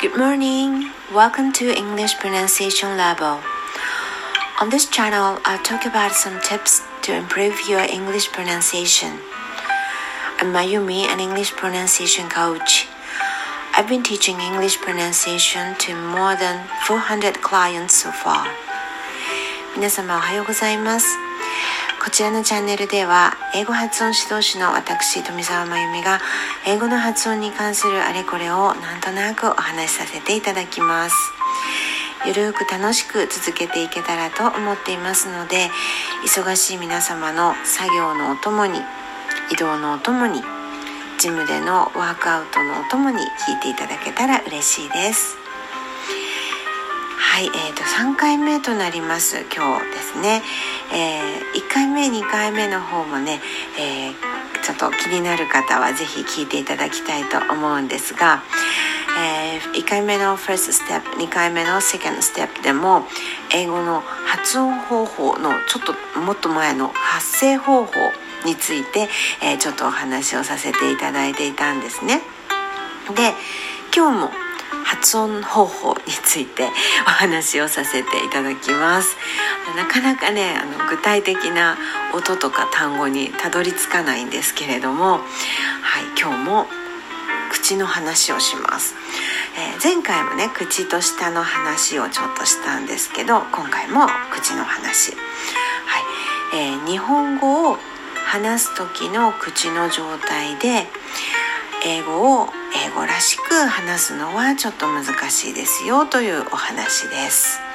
[0.00, 0.90] Good morning.
[1.12, 3.40] Welcome to English Pronunciation Level.
[4.60, 9.18] On this channel, I'll talk about some tips to improve your English pronunciation.
[10.38, 12.86] I'm Mayumi, an English pronunciation coach.
[13.76, 18.46] I've been teaching English pronunciation to more than 400 clients so far.
[19.76, 21.06] 皆様おはようございます。
[22.04, 26.20] こちらのチャンネルでは英語発音指導士の私富澤真由美が
[26.69, 31.15] 英語の発音に関するあれこれをなんとなくお話しさせていただきます。
[32.27, 35.67] ゆるく楽しく続けていけたらと思っていますので
[36.23, 38.81] 忙しい皆様の作業のお供に
[39.51, 40.43] 移動のお供に
[41.17, 45.37] ジムでのワークアウトのお供に聞いていただけたら嬉しいです。
[47.17, 50.43] はい、えーと、3回目となります今日ですね、
[50.93, 53.39] えー、1回目2回目の方もね、
[53.79, 54.28] えー、
[54.69, 58.43] ちょっと気になる方は是非聞いていただきたいと思うんですが、
[59.19, 63.01] えー、1回目の first step 2回目の second step でも
[63.51, 67.93] 英語の発音方法のちょっともっと前の発声方法
[68.45, 69.09] について、
[69.43, 72.21] えちょっとお話をさせていただいていたんですね。
[73.15, 73.33] で
[73.93, 74.49] 今日も
[74.85, 76.69] 発音方法について
[77.05, 79.17] お話をさせていただきます
[79.75, 81.77] なかなかねあの具体的な
[82.13, 85.23] 音とか単語にたどり着かないんですけれどもはい
[86.19, 86.65] 今日も
[87.51, 88.95] 口の話をします、
[89.57, 95.17] えー、前回もね口と舌の話をちょっとしたんですけど今回も口の話は
[96.53, 97.77] い、えー、日本語を
[98.25, 100.87] 話す時の口の状態で
[101.85, 107.68] 英語を英語らしく話すのはちょっと難しいですよというお話です。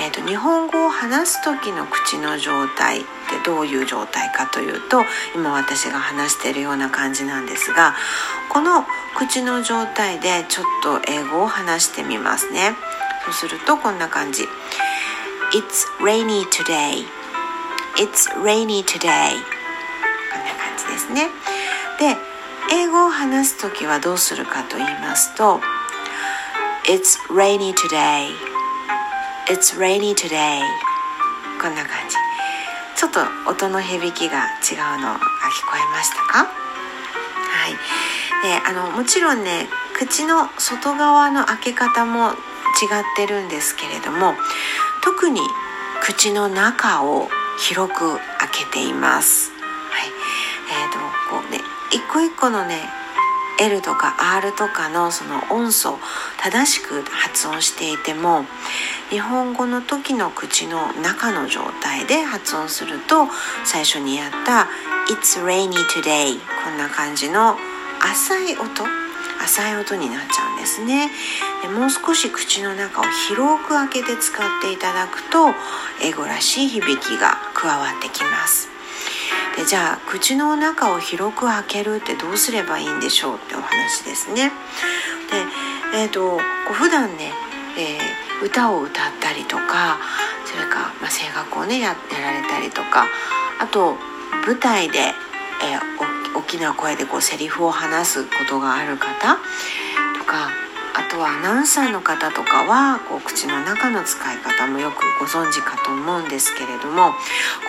[0.00, 3.08] えーと、日本語を話す時の口の状態って
[3.44, 5.02] どういう状態かというと
[5.34, 7.94] 今私が話しているような感じなんですが
[8.50, 8.84] この
[9.16, 12.72] 口の状態でちょっと英語を話してみますね。
[13.24, 14.42] そうするとこんな感じ。
[15.54, 17.06] It's rainy today.
[17.96, 19.30] It's rainy today.
[20.32, 21.28] こんな感じですね。
[21.98, 22.16] で
[22.74, 25.60] 英語を話す時はどうするかと言いますと
[26.88, 28.51] It's rainy today.
[29.48, 30.60] It's rainy today.
[31.60, 32.16] こんな感じ。
[32.96, 33.20] ちょっと
[33.50, 36.46] 音の響きが違うのが聞こえましたか？
[36.46, 37.72] はい。
[38.42, 42.34] であのもちろんね口の外側の開け方も違っ
[43.16, 44.34] てるんですけれども
[45.02, 45.40] 特に
[46.02, 49.50] 口の中を広く開けています。
[49.90, 50.08] はい、
[50.70, 50.98] えーと
[51.36, 51.58] こうね
[51.90, 52.78] 一個一個のね
[53.62, 55.98] L とか R とかのその音素
[56.42, 58.44] 正しく発音していても
[59.10, 63.28] 日本語の時の口の中の状態で発音すると
[63.64, 64.68] 最初にやった
[65.14, 67.56] 「It's rainy today」こんな感じの
[68.00, 68.84] 浅い音
[69.44, 71.10] 浅い音になっちゃうんですね。
[71.62, 75.54] でもう少し口の中を広く開けて使っていただくと
[76.00, 78.68] 英語らしい響きが加わってきます。
[79.56, 84.50] でじゃあ口の中を広く開けるってどうすればいいんでしょうってお話ですね。
[85.92, 86.40] で、えーと、こ
[86.70, 87.32] う普段ね、
[87.78, 89.98] えー、歌を歌ったりとか
[90.46, 93.06] それか、まあ、声楽をねややられたりとか
[93.60, 93.96] あと
[94.46, 99.38] 舞台で、えー、大きな声でこうセリフを話すことがある方
[100.18, 100.50] とか
[100.94, 107.12] あとはアナウンサーの方とかはこう口の中の使い方もよくご存知かと思うんですけれども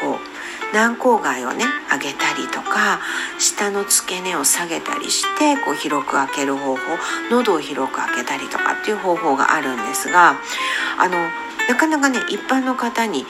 [0.02, 3.00] こう軟口蓋をね上げたりとか
[3.40, 6.82] 下の付け根を下げたりしてこう広く開ける方法
[7.30, 10.36] 喉を広く開けたりとかっていう方法があるんですが
[10.98, 11.18] あの
[11.70, 13.26] なかなかね一般の方に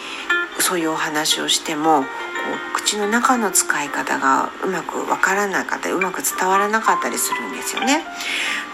[0.60, 2.04] そういうお話をしても
[2.74, 8.04] 口の中の使い方がうまくわからなかったりうまく伝わらなかったりするんですよね。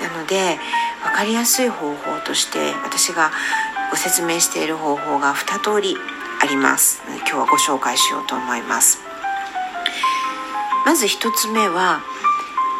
[0.01, 0.57] なので
[1.03, 3.31] 分かりやすい方法として私が
[3.91, 5.95] ご説明している方法が2通り
[6.41, 7.01] あります。
[7.07, 8.99] 今日はご紹介しようと思います。
[10.85, 12.01] まず1つ目は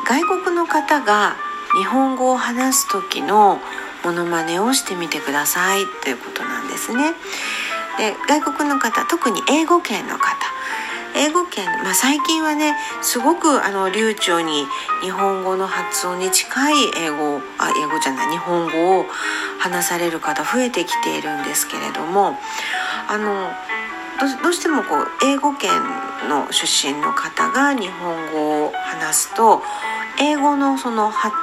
[0.07, 1.36] 外国の方が
[1.77, 3.60] 日本語を話す時の
[4.04, 7.13] モノマネをしてみてくださいということなんですね。
[7.98, 10.38] で外国の方特に英語圏の方
[11.19, 14.66] 英語圏、まあ、最近はねすごくあの流暢に
[15.01, 19.06] 日本語の発音に近い英語あ英語じゃない日本語を
[19.60, 22.38] 話される方増えてきているんですけれども
[23.10, 23.51] あの
[24.42, 25.69] どうしてもこう英語圏
[26.30, 29.62] の出身の方が日本語を話すと
[30.21, 31.36] 英語のその発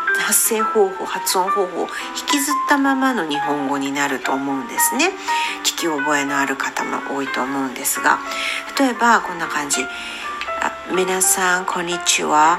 [0.51, 1.89] 声方法発音方法を
[2.19, 5.11] 引きずったままの日本語になると思うんですね。
[5.65, 8.19] 聞き覚えのある方も多いと思うんですが
[8.79, 9.85] 例えばこんな感じ
[10.95, 12.59] 「皆さんこんにちは。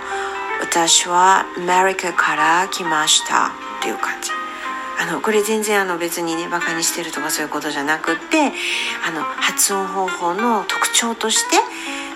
[0.59, 3.47] 私はアメリカから来ました」
[3.79, 4.31] っていう感じ。
[4.99, 8.51] あのこれ全然あの別にねバカにしてるとかそういうことじゃなくって
[9.07, 11.57] あの発音方法の特徴として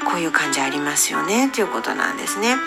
[0.04, 1.50] こういう感じありますよね。
[1.50, 2.58] ということなんですね。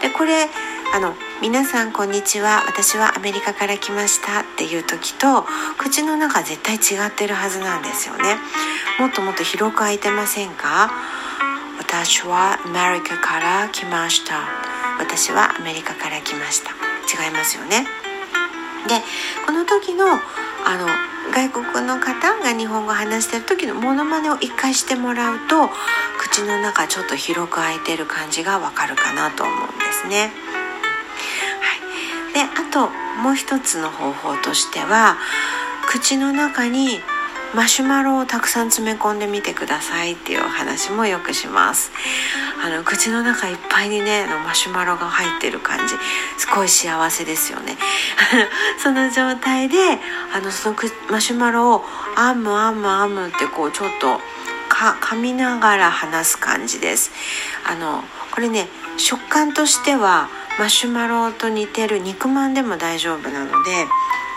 [0.00, 0.48] でこれ
[0.96, 1.12] あの
[1.42, 2.64] 皆さんこんにちは。
[2.66, 4.40] 私はアメリカから来ました。
[4.40, 5.44] っていう時と
[5.76, 8.38] 口の中絶対違ってるはずなんですよね。
[8.98, 10.90] もっともっと広く開いてませんか？
[11.78, 14.48] 私はアメリカから来ました。
[14.98, 16.70] 私はアメリカから来ました。
[16.70, 17.86] 違いますよね。
[18.88, 19.02] で
[19.44, 20.18] この時のあ
[20.78, 20.86] の
[21.30, 25.68] 外国の方が日本語を話してる時のモノマネを一回してもらうと
[26.18, 30.32] 口の中ちょっと広く開いてる感じがわかるかなと思うんですね。
[32.36, 32.90] であと
[33.22, 35.16] もう一つの方法としては
[35.88, 37.00] 口の中に
[37.54, 41.92] マシュマロをたくさん詰め込んでみてくださいっていうお話もよくします。
[42.62, 45.94] あの口の中いっぱいにねマシュマロが入ってる感じ。
[46.36, 47.78] すごい幸せですよね。
[48.82, 49.98] その状態で
[50.34, 50.76] あのその
[51.08, 51.86] マシュマロを
[52.16, 54.20] あむあむあむってこうちょっと
[54.68, 57.12] か噛みながら話す感じです。
[57.64, 58.68] あのこれね
[58.98, 63.86] 食感としてはマシュマロと似てる肉まんでも大丈夫なので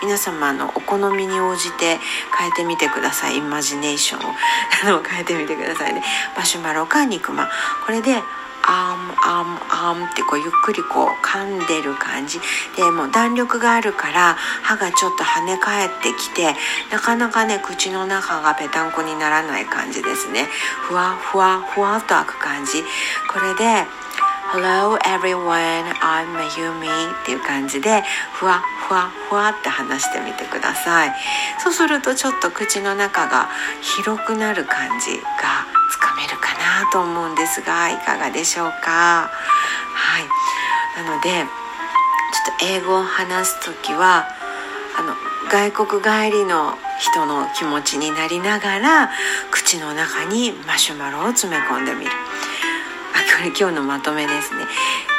[0.02, 1.98] 皆様のお好みに応じて
[2.36, 3.38] 変えてみてください。
[3.38, 5.02] イマジネーションを。
[5.02, 6.02] 変えてみてくださいね。
[6.36, 7.48] マシュマロか肉まん。
[7.84, 8.22] これで
[8.62, 12.40] アームアームアームってこうゆっくりこう噛んでる感じ。
[12.76, 16.54] でもう弾力があるから歯がちょっと跳ね返ってきて
[16.90, 20.48] なかなかね口の中がぺたんこにならない感じですね。
[20.82, 22.84] ふわふわふわっと開く感じ。
[23.28, 23.86] これで
[24.52, 26.88] Hello everyone, I'm Mayumi
[27.22, 28.02] っていう感じで
[28.32, 31.14] ふわふわふわって話してみてください。
[31.62, 33.48] そうするとちょっと口の中が
[33.80, 35.22] 広くなる感じが
[35.92, 39.30] つかめるかなと思うんですがいかがでしょうか？
[39.30, 41.04] はい。
[41.04, 41.46] なのでちょっ
[42.58, 44.26] と英語を話す時は
[44.98, 45.14] あの
[45.48, 49.10] 外国帰りの人の気持ちになりながら
[49.52, 52.10] 口の中にマシュマロを詰め込んでみる。
[53.46, 54.64] 今日のまとめですね。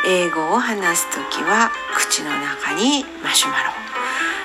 [0.08, 3.72] 英語を話す時は口の中にマシュマロ。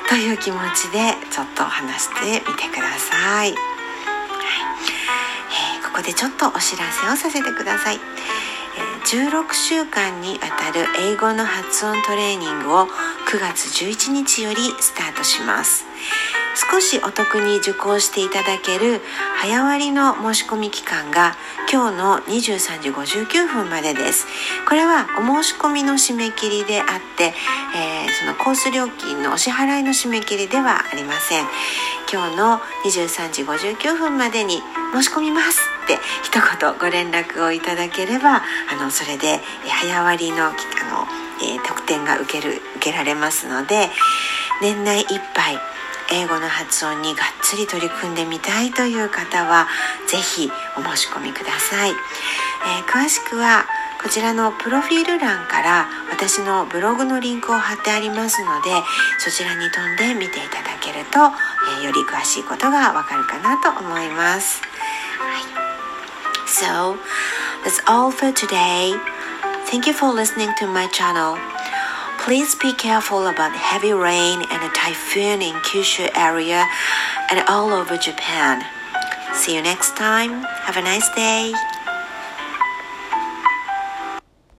[0.08, 3.50] という気持ちでちょっと話してみてください、はい。
[3.50, 8.00] えー、ここでちょっとお知らせをさせてください。
[9.06, 15.84] 16週間にあたる英語の発音トレーニングを9月11日よりスタートします。
[16.56, 19.02] 少しお得に受講していただける
[19.36, 21.36] 早割の申し込み期間が
[21.70, 24.26] 今日の23時59分までです。
[24.66, 26.86] これはお申し込みの締め切りであっ
[27.18, 27.34] て、
[27.74, 31.44] えー、そのコース料金のお支払いの締め切りではありません。
[32.10, 34.62] 今日の23時59分までに
[34.94, 38.42] 申し込みますって一言ご連絡をいただければあ
[38.80, 40.54] のそれで早割のあの、
[41.42, 43.88] えー、特典が受ける受けられますので
[44.62, 45.75] 年内いっぱい
[46.12, 49.66] 英語の発音にがっつり取り組んでみたいという方は
[50.06, 53.64] 是非お申し込みください、えー、詳しくは
[54.02, 58.70] こちらのプロフィール欄から私のブログのリンクを貼ってありますので
[59.18, 61.18] そちらに飛んで見ていただけると、
[61.80, 64.62] えー、より詳しいことがわかるかなと思います、
[65.18, 65.66] はい、
[66.46, 66.96] So
[67.64, 68.94] that's all for today.
[69.66, 71.36] Thank you for listening to my channel.
[72.26, 76.66] Please be careful about heavy rain and a typhoon in Kyushu area
[77.30, 78.66] and all over Japan.
[79.32, 80.42] See you next time.
[80.42, 81.52] Have a nice day.